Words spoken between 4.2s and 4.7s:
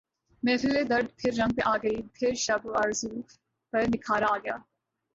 آ گیا